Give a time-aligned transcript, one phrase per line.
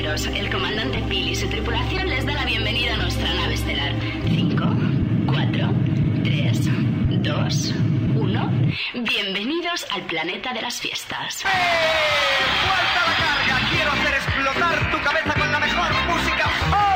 [0.00, 3.92] pasajeros, el comandante Phil y su tripulación les da la bienvenida a nuestra nave estelar.
[4.28, 4.64] 5,
[5.26, 5.70] 4,
[6.24, 6.60] 3,
[7.22, 7.74] 2,
[8.14, 8.52] 1.
[8.94, 11.34] Bienvenidos al planeta de las fiestas.
[11.34, 11.58] ¡Suelta
[13.06, 13.68] la carga!
[13.70, 16.50] ¡Quiero hacer explotar tu cabeza con la mejor música!
[16.68, 16.89] ¡Hola!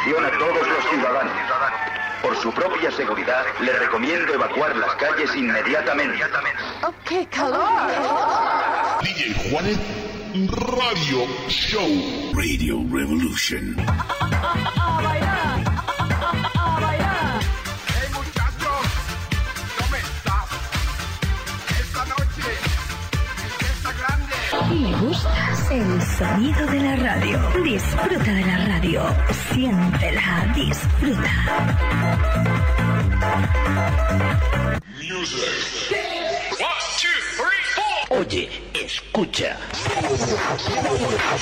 [0.00, 1.32] Atención a todos los ciudadanos.
[2.22, 6.24] Por su propia seguridad, le recomiendo evacuar las calles inmediatamente.
[6.82, 7.90] ¡Oh, qué calor!
[9.02, 9.78] DJ Juanet
[10.78, 12.32] Radio Show.
[12.32, 13.76] Radio Revolution.
[25.70, 27.38] el sonido de la radio?
[27.62, 29.02] Disfruta de la radio.
[29.52, 31.32] Siéntela, disfruta.
[34.96, 36.00] Music.
[38.10, 39.56] Oye, escucha.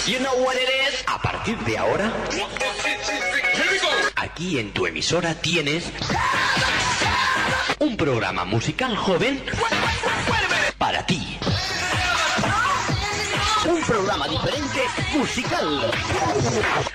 [0.06, 1.04] You know what it is?
[1.06, 2.12] A partir de ahora,
[4.16, 5.90] aquí en tu emisora tienes
[7.78, 9.42] un programa musical joven
[10.78, 11.38] para ti.
[13.68, 14.80] Un programa diferente
[15.14, 15.90] musical.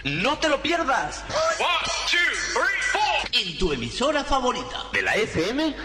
[0.03, 1.23] No te lo pierdas.
[1.59, 1.69] One,
[2.09, 2.17] two,
[2.51, 3.29] three, four.
[3.31, 5.75] En tu emisora favorita de la FM.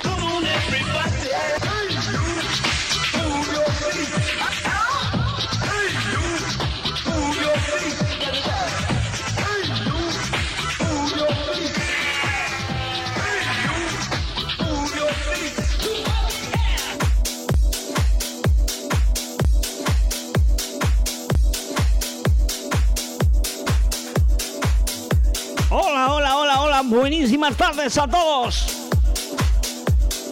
[26.88, 28.88] Buenísimas tardes a todos.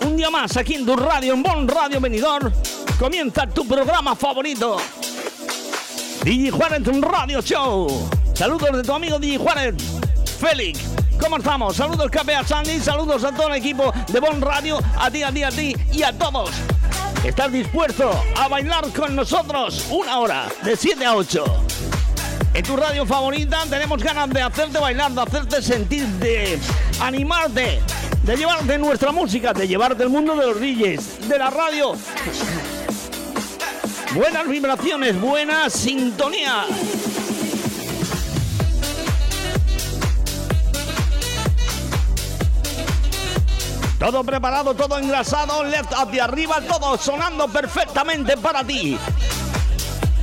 [0.05, 2.53] Un día más aquí en tu radio, en Bon Radio Venidor,
[2.99, 4.79] comienza tu programa favorito.
[6.23, 8.09] DJ Juárez Radio Show.
[8.35, 9.75] Saludos de tu amigo DJ Juárez,
[10.41, 10.81] Félix.
[11.21, 11.77] ¿Cómo estamos?
[11.77, 15.43] Saludos Capea Sandy, saludos a todo el equipo de Bon Radio, a ti, a ti,
[15.43, 16.51] a ti y a todos.
[17.25, 21.66] ¿Estás dispuesto a bailar con nosotros una hora de 7 a 8?
[22.57, 26.59] En tu radio favorita tenemos ganas de hacerte bailar, de hacerte sentir, de
[27.03, 27.83] animarte,
[28.23, 31.93] de llevarte nuestra música, de llevarte el mundo de los DJs, de la radio.
[34.15, 36.65] Buenas vibraciones, buena sintonía.
[43.99, 48.99] Todo preparado, todo engrasado, left hacia arriba, todo sonando perfectamente para ti.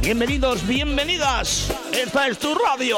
[0.04, 1.72] Bienvenidos, bienvenidas.
[1.94, 2.98] Esta es tu radio.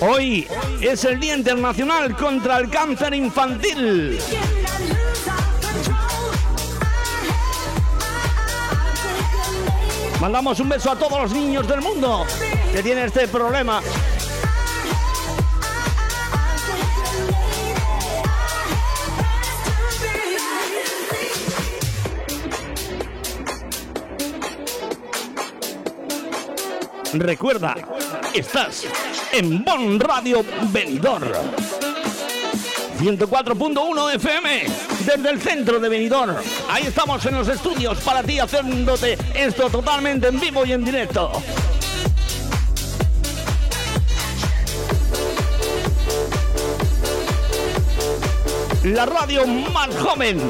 [0.00, 0.46] Hoy
[0.80, 4.20] es el Día Internacional contra el Cáncer Infantil.
[10.20, 12.26] Mandamos un beso a todos los niños del mundo
[12.72, 13.80] que tienen este problema.
[27.14, 27.74] Recuerda,
[28.34, 28.86] estás
[29.32, 31.87] en Bon Radio Benidorm.
[32.98, 34.64] 104.1 FM
[35.06, 36.34] desde el centro de Benidorm.
[36.68, 41.30] Ahí estamos en los estudios para ti haciéndote esto totalmente en vivo y en directo.
[48.82, 50.40] La radio más joven,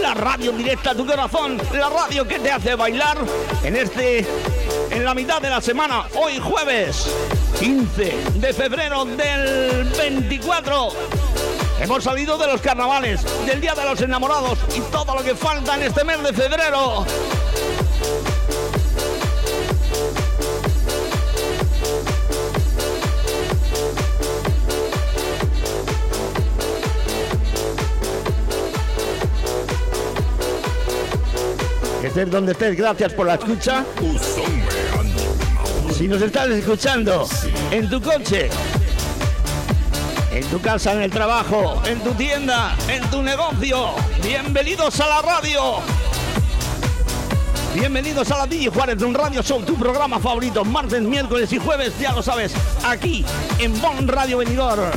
[0.00, 3.18] la radio directa a tu corazón, la radio que te hace bailar
[3.64, 4.26] en este
[4.90, 7.08] en la mitad de la semana, hoy jueves
[7.58, 11.25] 15 de febrero del 24.
[11.78, 15.74] Hemos salido de los carnavales, del Día de los Enamorados y todo lo que falta
[15.76, 17.04] en este mes de febrero.
[32.02, 33.84] Estés donde estés, gracias por la escucha.
[35.94, 37.28] Si nos estás escuchando
[37.70, 38.48] en tu coche,
[40.36, 45.22] en tu casa, en el trabajo, en tu tienda, en tu negocio, bienvenidos a la
[45.22, 45.76] radio.
[47.74, 51.58] Bienvenidos a la DJ Juárez de un Radio Show, tu programa favorito, martes, miércoles y
[51.58, 52.52] jueves, ya lo sabes,
[52.84, 53.24] aquí
[53.58, 54.90] en Bon Radio Venidor.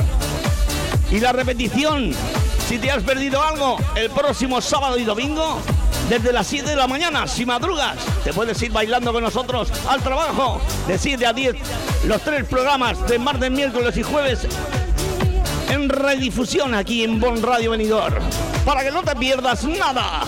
[1.10, 2.12] Y la repetición,
[2.68, 5.58] si te has perdido algo, el próximo sábado y domingo,
[6.10, 10.02] desde las 7 de la mañana, si madrugas, te puedes ir bailando con nosotros al
[10.02, 11.56] trabajo, de 7 a 10,
[12.04, 14.46] los tres programas de martes, miércoles y jueves
[15.70, 18.20] en redifusión aquí en Bon Radio Venidor,
[18.64, 20.24] para que no te pierdas nada.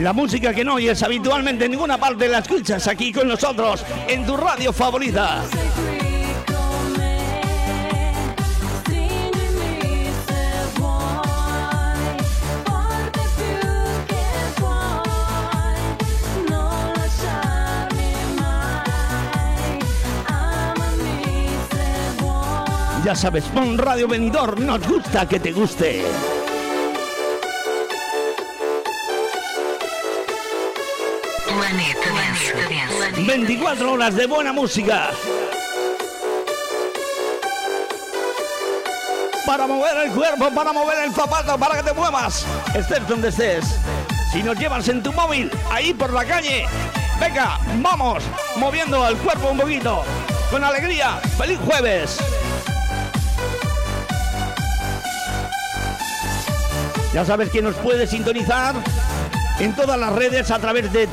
[0.00, 4.24] La música que no oyes habitualmente en ninguna parte la escuchas aquí con nosotros en
[4.24, 5.42] tu radio favorita.
[23.04, 26.39] Ya sabes, Bon Radio Venidor, nos gusta que te guste.
[31.70, 33.22] Planeta Dance.
[33.22, 35.10] 24 horas de buena música.
[39.46, 42.44] Para mover el cuerpo, para mover el zapato, para que te muevas.
[42.74, 43.64] Estés donde estés.
[44.32, 46.66] Si nos llevas en tu móvil, ahí por la calle,
[47.20, 48.24] venga, vamos,
[48.56, 50.02] moviendo el cuerpo un poquito.
[50.50, 51.20] Con alegría.
[51.38, 52.18] ¡Feliz jueves!
[57.14, 58.74] Ya sabes que nos puedes sintonizar
[59.60, 61.08] en todas las redes a través de.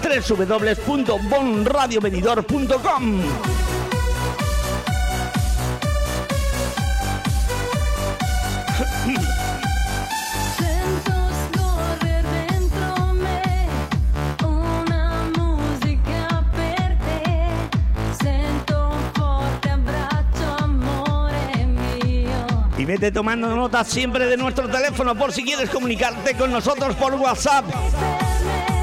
[22.78, 27.16] Y vete tomando nota siempre de nuestro teléfono por si quieres comunicarte con nosotros por
[27.16, 27.66] WhatsApp.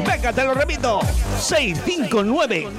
[0.05, 1.01] Venga, te lo repito.
[1.39, 2.71] 659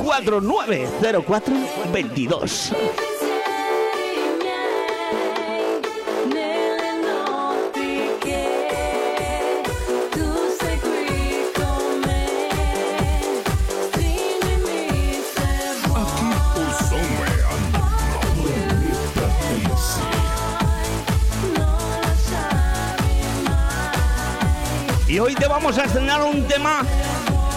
[25.47, 26.83] vamos a estrenar un tema,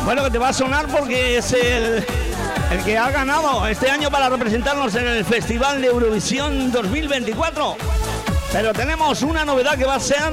[0.04, 2.04] bueno, que te va a sonar porque es el,
[2.84, 7.76] que ha ganado este año para representarnos en el Festival de Eurovisión 2024.
[8.52, 10.32] Pero tenemos una novedad que va a ser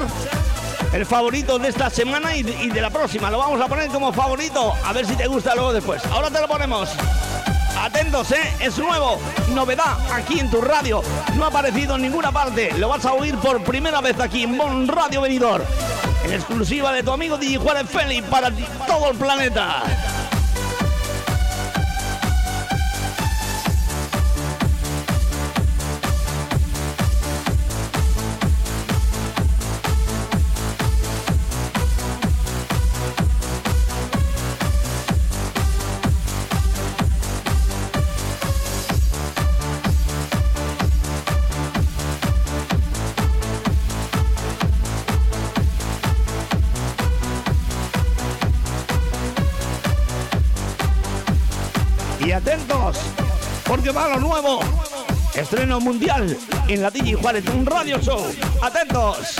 [0.93, 3.31] el favorito de esta semana y, y de la próxima.
[3.31, 6.03] Lo vamos a poner como favorito, a ver si te gusta luego después.
[6.05, 6.89] Ahora te lo ponemos.
[7.77, 8.53] Atentos, ¿eh?
[8.59, 9.19] Es nuevo,
[9.53, 11.01] novedad aquí en tu radio.
[11.35, 12.71] No ha aparecido en ninguna parte.
[12.77, 15.65] Lo vas a oír por primera vez aquí en Bon Radio Venidor.
[16.23, 18.51] En exclusiva de tu amigo DJ Juárez Félix para
[18.87, 19.83] todo el planeta.
[52.41, 52.97] Atentos,
[53.67, 54.59] porque va lo nuevo.
[55.35, 58.21] Estreno mundial en la DJ Juárez, un radio show.
[58.61, 59.35] Atentos.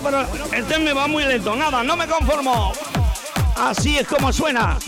[0.00, 2.72] Bueno, pero este me va muy lento, nada, no me conformo.
[3.56, 4.78] Así es como suena.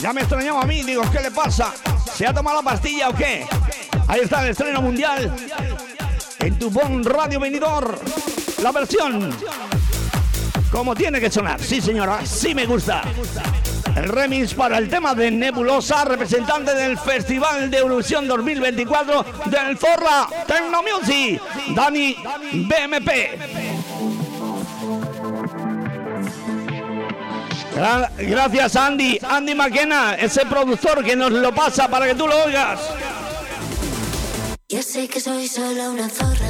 [0.00, 1.72] Ya me extrañaba a mí, digo, ¿qué le pasa?
[2.14, 3.46] ¿Se ha tomado la pastilla o qué?
[4.06, 5.34] Ahí está el estreno mundial
[6.40, 7.98] en tu Bon Radio Venidor.
[8.62, 9.34] La versión
[10.70, 11.62] como tiene que sonar.
[11.62, 13.02] Sí, señora, sí me gusta.
[13.96, 20.28] El remix para el tema de Nebulosa, representante del Festival de Eurovisión 2024 del Zorra
[20.46, 21.40] Techno Music,
[21.74, 22.16] Dani
[22.52, 23.08] BMP.
[27.78, 32.44] Gra- Gracias Andy, Andy Maquena, ese productor que nos lo pasa para que tú lo
[32.44, 32.80] oigas.
[34.68, 36.47] Ya sé que soy solo una zorra,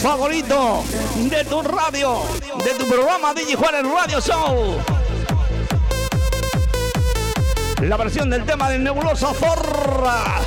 [0.00, 0.84] favorito
[1.16, 2.22] de tu radio,
[2.64, 4.76] de tu programa DJ Juárez Radio Show.
[7.82, 10.40] La versión del tema de Nebulosa Zorra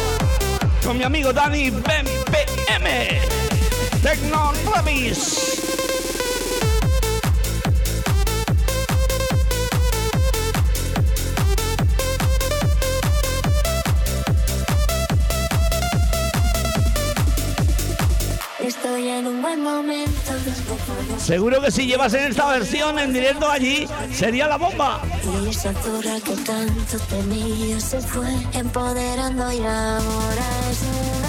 [0.83, 3.19] con mi amigo Dani BPM.
[4.01, 5.50] Tecno Remix.
[21.31, 24.99] Seguro que si llevas en esta versión en directo allí, sería la bomba.
[25.23, 31.20] Y esa zorra que tanto temía se fue empoderando y ahora es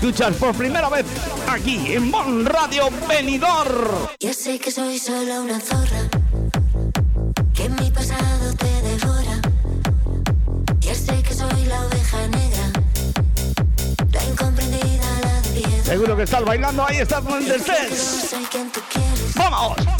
[0.00, 1.04] escuchas por primera vez
[1.46, 4.08] aquí en Bon Radio Venidor.
[4.18, 6.08] Ya sé que soy solo una zorra,
[7.52, 9.42] que mi pasado te devora.
[10.80, 12.72] Ya sé que soy la oveja negra,
[14.10, 15.84] la incomprendida, la piedra.
[15.84, 18.26] Seguro que estás bailando, ahí estás donde estés.
[18.30, 19.34] soy quien tú quieres.
[19.34, 19.99] ¡Vamos!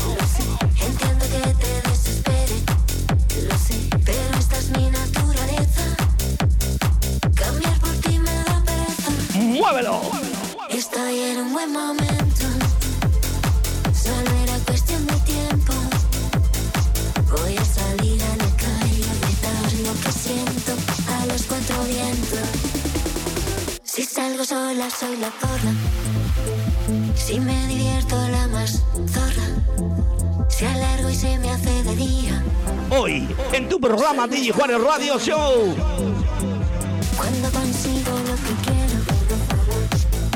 [25.00, 25.73] Soy la zorra.
[27.14, 29.49] Si me divierto la más zorra.
[30.50, 32.45] Si alargo y se me hace de día.
[32.90, 35.75] Hoy, en tu programa DJ Juárez Radio Show.
[37.16, 38.99] Cuando consigo lo que quiero.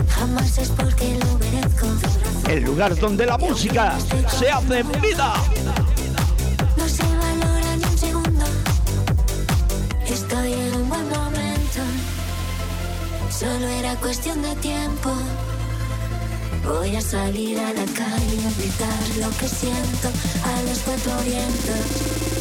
[0.08, 1.86] Jamás es porque lo merezco.
[2.48, 3.98] El lugar donde la música
[4.38, 5.34] se hace vida.
[13.38, 15.10] Solo era cuestión de tiempo.
[16.64, 20.08] Voy a salir a la calle a gritar lo que siento
[20.44, 22.33] a los cuatro vientos.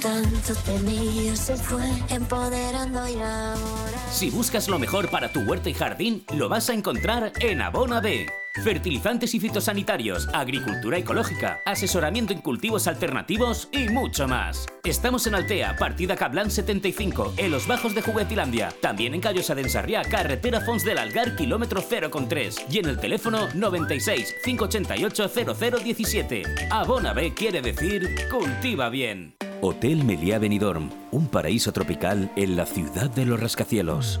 [0.00, 4.10] Tanto tenía se fue empoderando y ahora.
[4.10, 8.00] Si buscas lo mejor para tu huerta y jardín, lo vas a encontrar en Abona
[8.00, 8.26] B.
[8.62, 14.66] Fertilizantes y fitosanitarios, agricultura ecológica, asesoramiento en cultivos alternativos y mucho más.
[14.84, 18.72] Estamos en Altea, partida Cablan 75, en los bajos de Juguetilandia.
[18.80, 19.68] También en Callosa de
[20.10, 22.64] carretera Fons del Algar, kilómetro 0,3.
[22.70, 25.30] Y en el teléfono 96 588
[25.84, 26.42] 0017.
[26.70, 29.34] Abona B quiere decir cultiva bien.
[29.60, 34.20] Hotel Meliá Benidorm, un paraíso tropical en la ciudad de los rascacielos.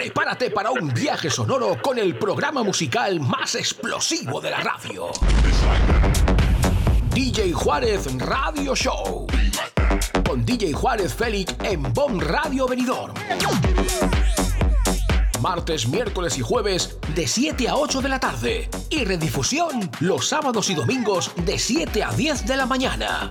[0.00, 5.10] Prepárate para un viaje sonoro con el programa musical más explosivo de la radio.
[7.10, 9.26] DJ Juárez Radio Show.
[10.26, 13.12] Con DJ Juárez Félix en Bomb Radio Benidorm.
[15.42, 18.70] Martes, miércoles y jueves de 7 a 8 de la tarde.
[18.88, 23.28] Y redifusión los sábados y domingos de 7 a 10 de la mañana.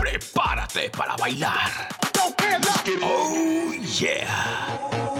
[0.00, 1.88] Prepárate para bailar.
[3.00, 5.19] Oh yeah.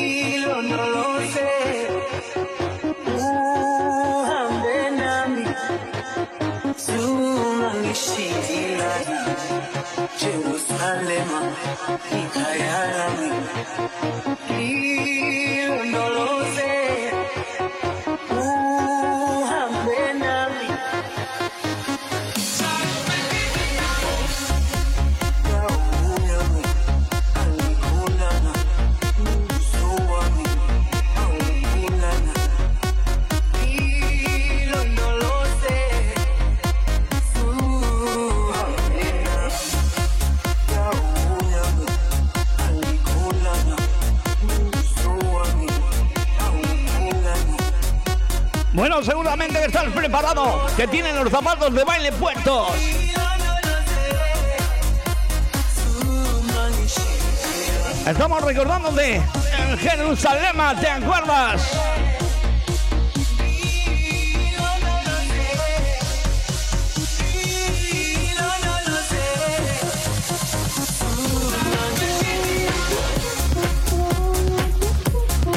[58.81, 61.61] Recordándote en Jerusalén, ¿te acuerdas?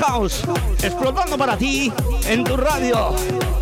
[0.00, 0.42] House
[0.82, 1.92] explotando para ti
[2.26, 3.14] en tu radio.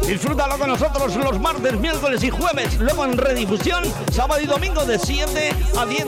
[0.06, 2.78] Disfrútalo con nosotros los martes, miércoles y jueves.
[2.78, 6.06] Luego en redifusión, sábado y domingo de 7 a 10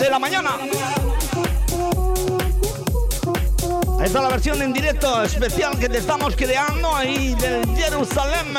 [0.00, 0.50] de la mañana.
[3.98, 8.54] Ahí está la versión en directo especial que te estamos creando ahí del Jerusalén.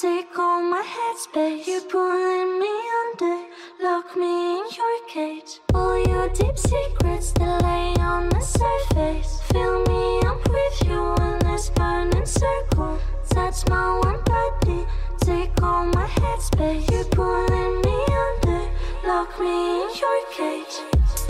[0.00, 1.68] Take all my headspace.
[1.68, 3.46] You're pulling me under,
[3.80, 5.60] lock me in your cage.
[5.72, 9.40] All your deep secrets that lay on the surface.
[9.52, 12.98] Fill me up with you in this burning circle.
[13.30, 14.84] Touch my one body,
[15.20, 16.90] take all my headspace.
[16.90, 18.70] You're pulling me under,
[19.06, 21.23] lock me in your cage.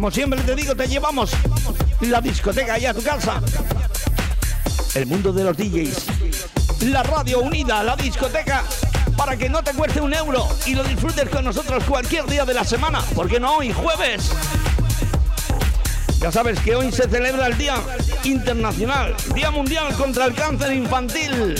[0.00, 1.30] Como siempre te digo, te llevamos
[2.00, 3.42] la discoteca ahí a tu casa.
[4.94, 6.84] El mundo de los DJs.
[6.86, 8.64] La radio unida, la discoteca,
[9.14, 12.54] para que no te cueste un euro y lo disfrutes con nosotros cualquier día de
[12.54, 13.02] la semana.
[13.14, 14.30] ¿Por qué no hoy, jueves?
[16.18, 17.74] Ya sabes que hoy se celebra el Día
[18.24, 21.56] Internacional, Día Mundial contra el Cáncer Infantil.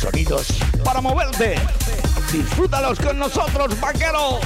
[0.00, 0.46] Sonidos
[0.84, 1.56] para moverte.
[2.32, 4.40] Disfrútalos con nosotros, vaquero.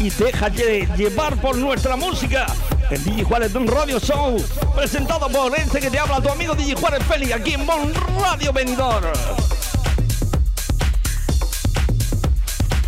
[0.00, 2.46] Y déjate llevar por nuestra música.
[2.90, 4.36] En DJ Juárez Don Radio Show,
[4.74, 8.52] presentado por este que te habla tu amigo DJ Juárez Feli, aquí en Bon Radio
[8.52, 9.12] Venidor.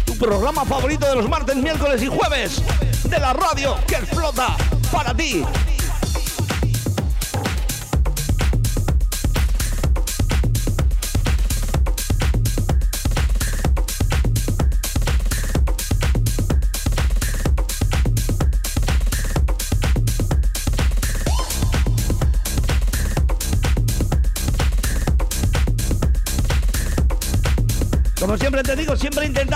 [0.06, 2.62] Tu programa favorito de los martes, miércoles y jueves
[3.04, 4.56] de la radio que explota
[4.90, 5.44] para ti.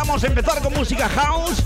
[0.07, 1.63] Siempre intentamos empezar con música house.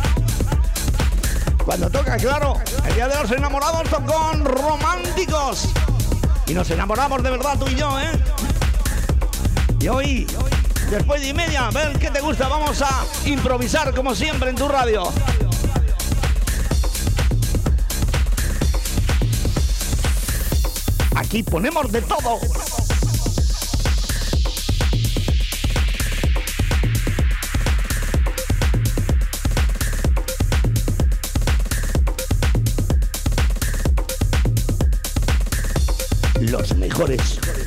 [1.65, 2.55] Cuando toca, claro,
[2.87, 5.69] el día de los enamorados con románticos.
[6.47, 8.11] Y nos enamoramos de verdad tú y yo, ¿eh?
[9.79, 10.27] Y hoy,
[10.91, 14.57] después de y media, a ver qué te gusta, vamos a improvisar como siempre en
[14.57, 15.13] tu radio.
[21.15, 22.39] Aquí ponemos de todo.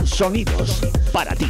[0.06, 1.50] Sonidos para ti.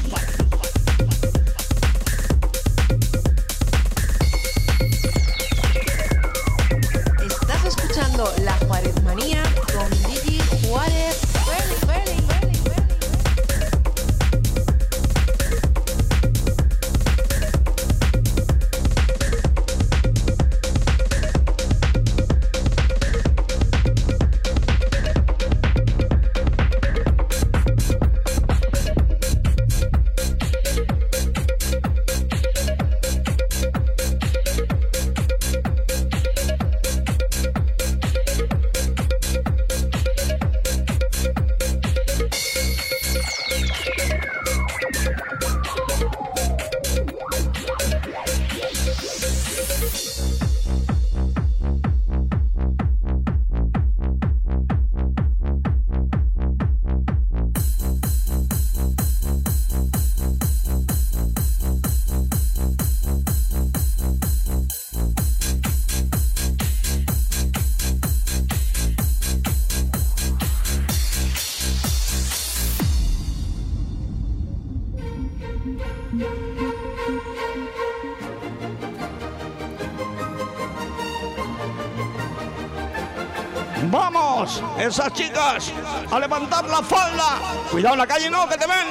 [84.84, 85.72] Esas chicas
[86.12, 87.40] a levantar la falda.
[87.72, 88.83] Cuidado en la calle, no, que te ven.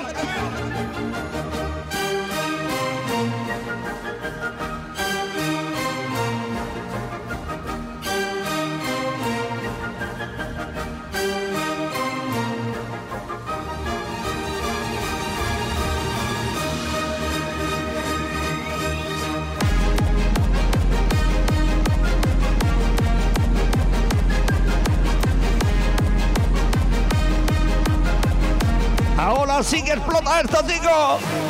[30.41, 31.42] Esto, chicos.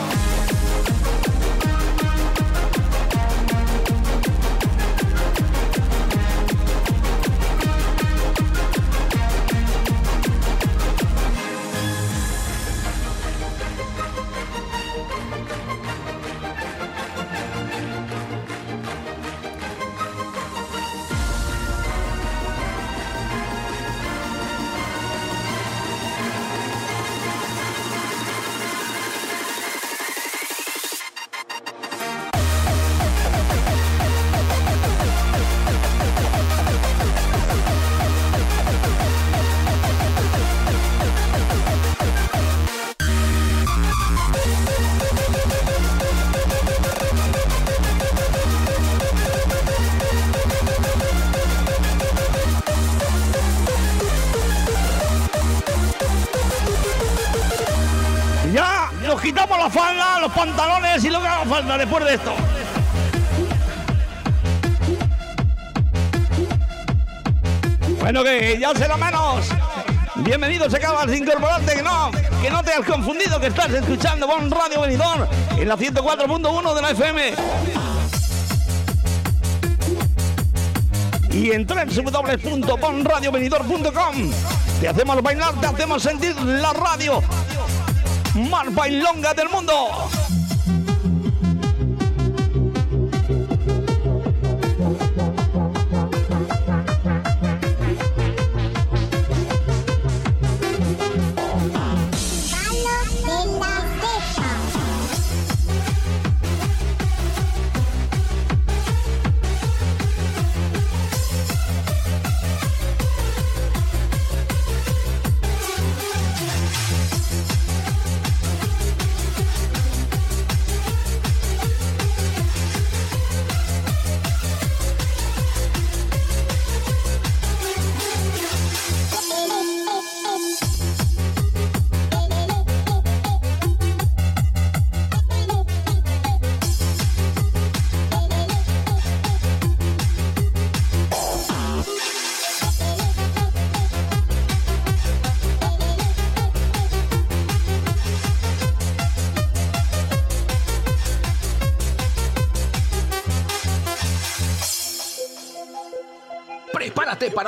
[70.73, 74.27] Bienvenido, se acaba de incorporarte, que no, que no te has confundido, que estás escuchando
[74.27, 77.35] Bon Radio Benidorm en la 104.1 de la FM.
[81.33, 84.31] Y en www.bonradiovenidor.com
[84.81, 87.23] te hacemos bailar, te hacemos sentir la radio
[88.35, 89.73] más bailonga del mundo.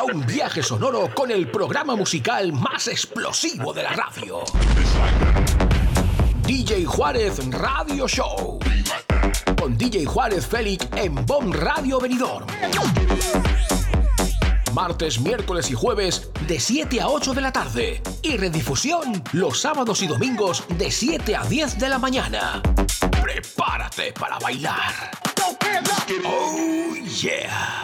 [0.03, 4.43] Un viaje sonoro con el programa musical más explosivo de la radio.
[6.43, 8.59] DJ Juárez Radio Show.
[9.61, 12.47] Con DJ Juárez Félix en Bon Radio Benidorm.
[14.73, 18.03] Martes, miércoles y jueves de 7 a 8 de la tarde.
[18.23, 22.63] Y redifusión los sábados y domingos de 7 a 10 de la mañana.
[23.23, 25.11] Prepárate para bailar.
[26.27, 27.84] Oh yeah.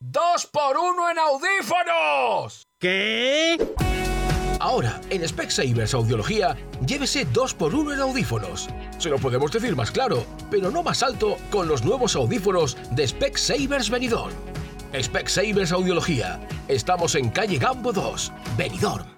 [0.00, 2.68] ¡Dos por uno en audífonos!
[2.78, 3.58] ¿Qué?
[4.60, 6.56] Ahora, en Specsavers Audiología,
[6.86, 8.68] llévese 2x1 en audífonos.
[8.98, 13.08] Se lo podemos decir más claro, pero no más alto con los nuevos audífonos de
[13.08, 14.34] Specsavers Benidorm.
[15.02, 16.38] Specsavers Audiología.
[16.68, 19.17] Estamos en calle Gambo 2, Benidorm.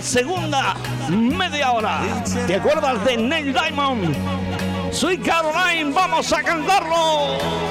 [0.00, 0.74] Segunda
[1.08, 2.00] media hora.
[2.46, 4.14] ¿Te acuerdas de Neil Diamond?
[4.92, 7.69] Soy Caroline, vamos a cantarlo.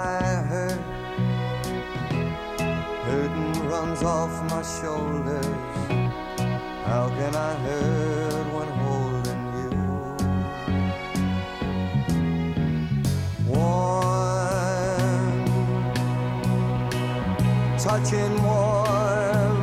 [0.00, 0.80] I hurt,
[3.04, 5.44] hurting runs off my shoulders.
[6.86, 9.76] How can I hurt when holding you?
[13.52, 14.64] Warm,
[17.78, 19.58] touching warm.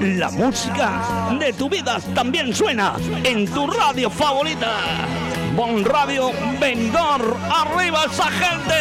[0.00, 1.02] La música
[1.40, 2.94] de tu vida también suena
[3.24, 5.27] en tu radio favorita.
[5.58, 6.30] Bon Radio
[6.60, 8.78] Vendor, arriba esa gente.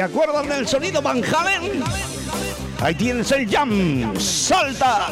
[0.00, 1.84] ¿Te acuerdas del sonido Van Halen?
[2.80, 4.18] Ahí tienes el jam.
[4.18, 5.08] ¡Salta!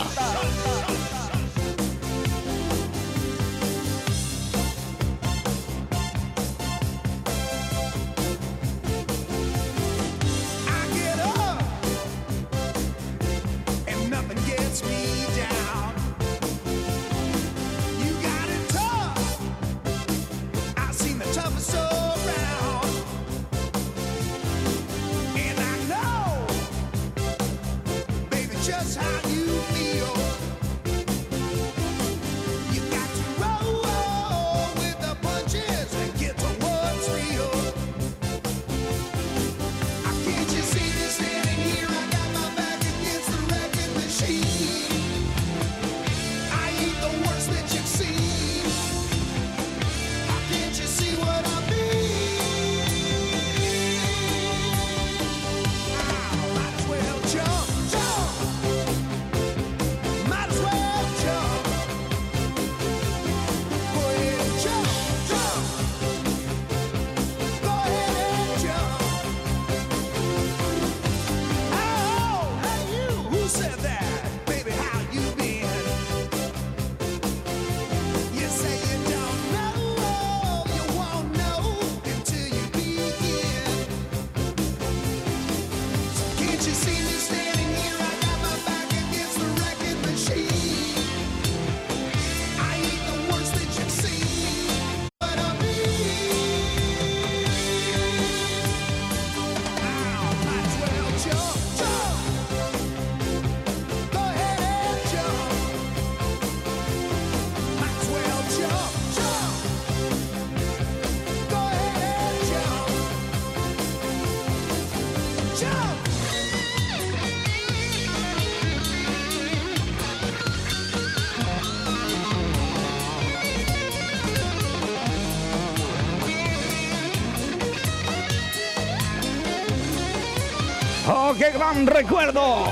[131.38, 132.64] Qué gran recuerdo!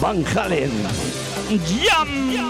[0.00, 0.70] Van Halen.
[1.66, 2.49] ¡Jam!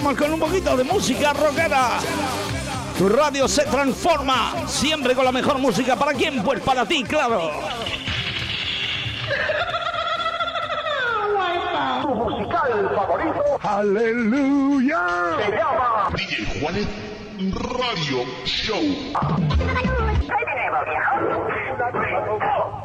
[0.00, 1.98] Estamos con un poquito de música rockera.
[2.96, 5.94] Tu radio se transforma, siempre con la mejor música.
[5.94, 6.42] ¿Para quién?
[6.42, 7.50] Pues para ti, claro.
[12.00, 13.42] Tu musical favorito.
[13.62, 15.00] Aleluya.
[15.44, 16.88] Se llama DJ Juanet
[17.76, 18.80] Radio Show.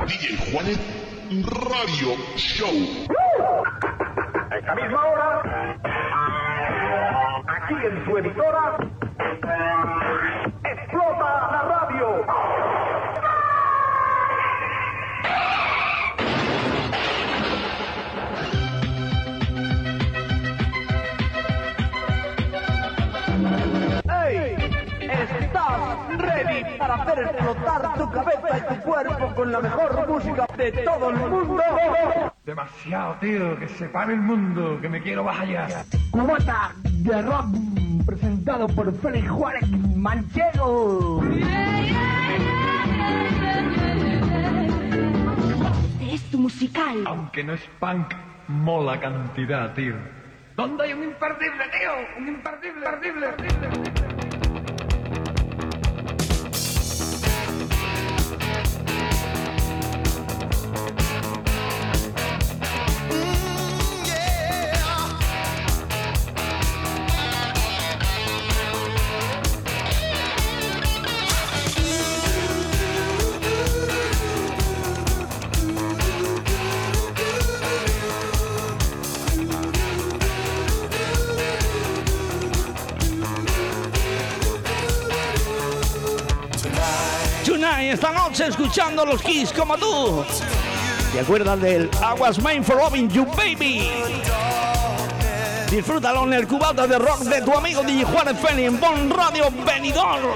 [0.05, 0.79] DJ Juanet
[1.47, 3.07] Radio Show.
[4.51, 5.75] esta misma hora,
[7.65, 8.77] aquí en su emisora,
[10.63, 12.25] explota la radio.
[24.27, 24.55] ¡Ey!
[25.01, 30.71] ¿Estás ready para hacer explotar tu cabeza y tu cuerpo con la mejor música de
[30.71, 31.63] todo el mundo?
[32.45, 35.85] Demasiado, tío, que se pare el mundo, que me quiero bajar ya.
[36.11, 37.47] Cubata de rock
[38.05, 41.23] presentado por Félix Juárez Manchego.
[46.01, 47.03] Es tu musical.
[47.07, 48.13] Aunque no es punk,
[48.47, 49.95] mola cantidad, tío.
[50.55, 51.91] ¿Dónde hay un imperdible, tío?
[52.19, 54.14] Un imperdible, imperdible, imperdible.
[87.91, 90.23] Escuchando los Kiss como tú.
[91.13, 93.89] ¿Te acuerdas del I was made for loving you, baby?
[95.69, 99.49] Disfrútalo en el cubata de rock de tu amigo DJ Juárez Feli en Bon Radio
[99.65, 100.33] Benidorm.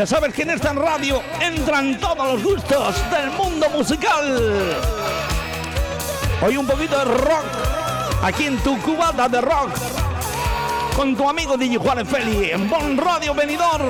[0.00, 4.74] Ya sabes que en esta radio entran todos los gustos del mundo musical.
[6.40, 7.44] Hoy un poquito de rock,
[8.22, 9.68] aquí en tu cubata de rock,
[10.96, 13.82] con tu amigo DJ Juárez Feli, en Bon Radio Venidor.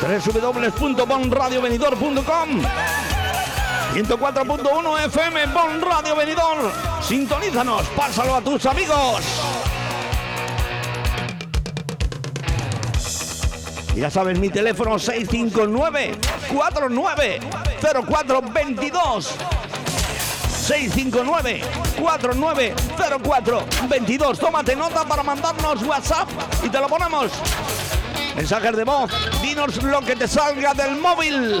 [0.00, 2.62] www.bonradiovenidor.com
[3.94, 6.70] 104.1 FM Bon Radio Venidor.
[7.02, 9.39] Sintonízanos, pásalo a tus amigos.
[14.00, 16.16] Ya sabes, mi teléfono 659
[16.50, 17.40] 49
[17.82, 19.28] 0422
[20.48, 21.60] 659
[22.00, 22.74] 49
[23.22, 26.30] 0422 Tómate nota para mandarnos WhatsApp
[26.64, 27.30] y te lo ponemos.
[28.36, 29.10] Mensajes de voz,
[29.42, 31.60] dinos lo que te salga del móvil.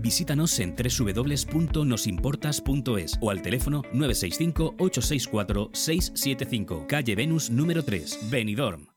[0.00, 8.87] Visítanos en www.nosimportas.es o al teléfono 965 864 675, calle Venus número 3, Benidorm.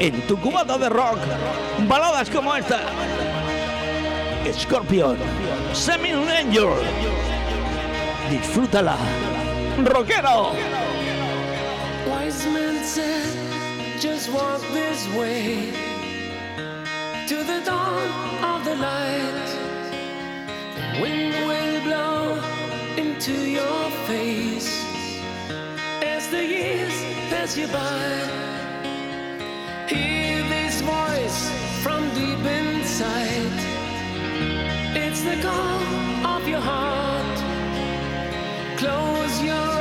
[0.00, 1.18] En tu cubata de rock,
[1.86, 2.80] baladas como esta.
[4.50, 5.18] Scorpion,
[5.74, 6.70] Semi Angel.
[8.30, 8.96] Disfrútala.
[9.84, 10.54] Rockero.
[12.08, 15.70] Wise men said, just walk this way
[17.28, 18.08] to the dawn
[18.42, 19.48] of the light.
[20.76, 22.42] The wind will blow
[22.96, 24.82] into your face
[26.02, 26.94] as the years
[27.28, 28.59] pass you by.
[30.90, 31.40] Voice
[31.84, 33.58] from deep inside.
[35.04, 35.80] It's the call
[36.34, 37.38] of your heart.
[38.76, 39.79] Close your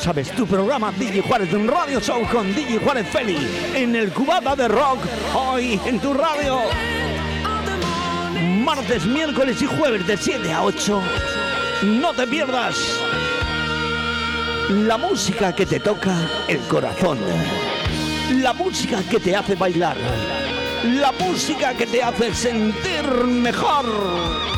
[0.00, 3.36] sabes, tu programa DJ Juárez en Radio Show con DJ Juárez Feli
[3.74, 4.98] en el Cubata de Rock,
[5.34, 6.58] hoy en tu radio.
[8.64, 11.02] Martes, miércoles y jueves de 7 a 8.
[11.82, 12.76] No te pierdas
[14.70, 16.16] la música que te toca
[16.48, 17.18] el corazón.
[18.40, 19.96] La música que te hace bailar.
[20.84, 24.49] La música que te hace sentir mejor.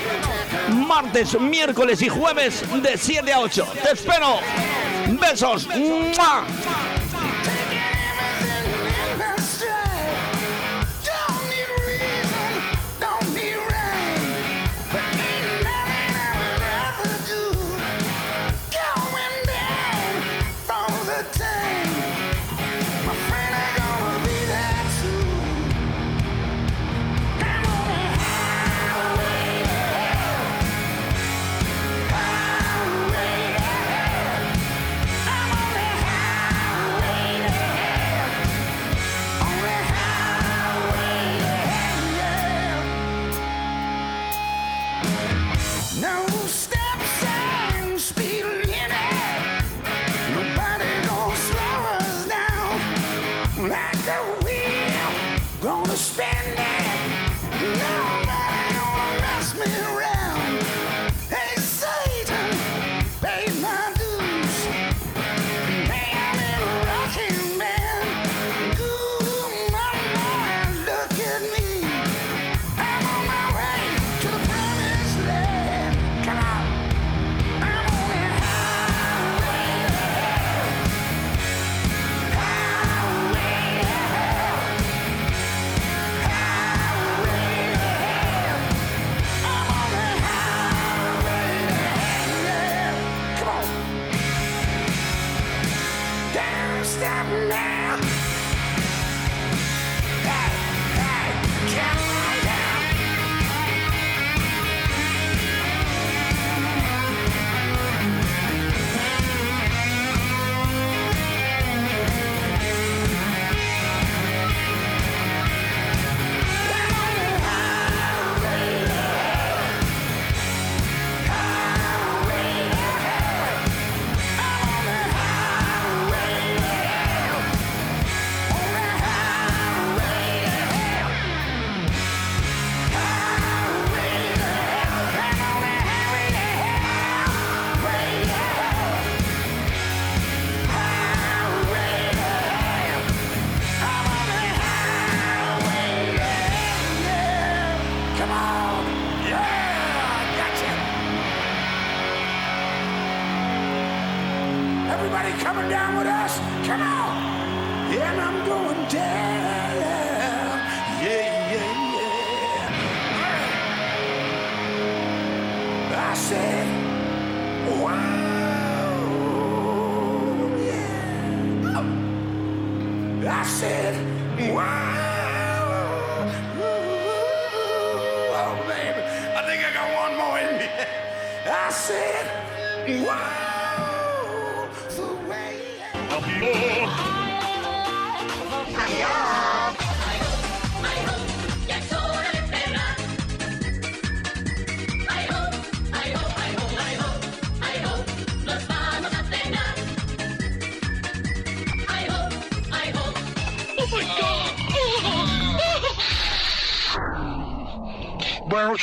[0.69, 3.67] Martes, miércoles y jueves de 7 a 8.
[3.83, 4.39] Te espero.
[5.21, 5.69] Besos.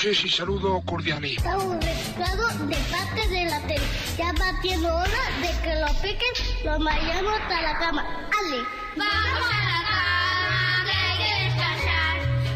[0.03, 1.37] Noches y saludo cordiales.
[1.37, 3.85] un recado de parte de la tele.
[4.17, 6.33] Ya va siendo hora de que lo piquen
[6.65, 8.01] los mayanos hasta la cama.
[8.37, 8.63] ¡Ale!
[8.97, 12.15] Vamos a la cama, que hay que descansar,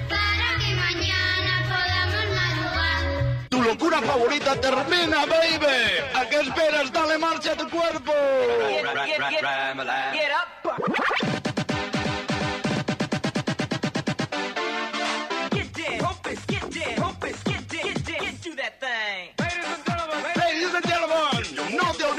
[0.10, 3.50] para que mañana podamos madrugar.
[3.50, 5.78] Tu locura favorita termina, baby.
[6.16, 6.92] ¿A qué esperas?
[6.92, 8.12] Dale marcha a tu cuerpo.
[10.12, 10.97] Get up.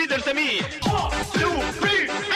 [0.09, 2.28] Gentlemen, no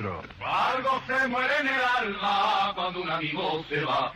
[0.00, 4.14] Algo se muere en el alma cuando un amigo se va.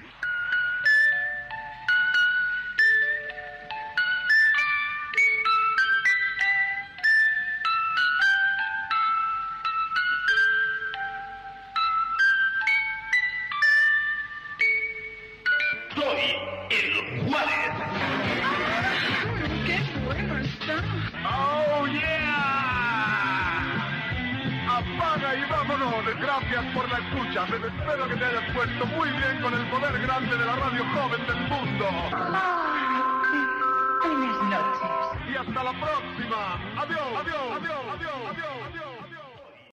[30.95, 32.34] joven del mundo.